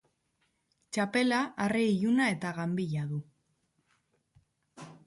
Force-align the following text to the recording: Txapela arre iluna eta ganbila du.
Txapela 0.97 1.41
arre 1.67 1.83
iluna 1.91 2.31
eta 2.37 2.55
ganbila 2.61 3.07
du. 3.13 3.21